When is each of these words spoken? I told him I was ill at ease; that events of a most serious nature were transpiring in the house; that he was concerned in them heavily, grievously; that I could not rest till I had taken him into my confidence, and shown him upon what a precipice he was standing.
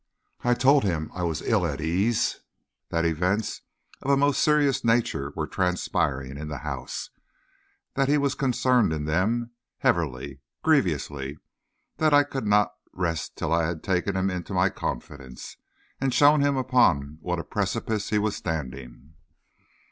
I 0.43 0.55
told 0.55 0.83
him 0.83 1.11
I 1.13 1.21
was 1.21 1.43
ill 1.43 1.63
at 1.67 1.79
ease; 1.79 2.39
that 2.89 3.05
events 3.05 3.61
of 4.01 4.09
a 4.09 4.17
most 4.17 4.41
serious 4.41 4.83
nature 4.83 5.31
were 5.35 5.45
transpiring 5.45 6.39
in 6.39 6.47
the 6.47 6.57
house; 6.65 7.11
that 7.93 8.09
he 8.09 8.17
was 8.17 8.33
concerned 8.33 8.93
in 8.93 9.05
them 9.05 9.51
heavily, 9.77 10.39
grievously; 10.63 11.37
that 11.97 12.15
I 12.15 12.23
could 12.23 12.47
not 12.47 12.71
rest 12.91 13.35
till 13.35 13.53
I 13.53 13.67
had 13.67 13.83
taken 13.83 14.15
him 14.15 14.31
into 14.31 14.55
my 14.55 14.71
confidence, 14.71 15.57
and 15.99 16.11
shown 16.11 16.41
him 16.41 16.57
upon 16.57 17.19
what 17.21 17.37
a 17.37 17.43
precipice 17.43 18.09
he 18.09 18.17
was 18.17 18.35
standing. 18.35 19.13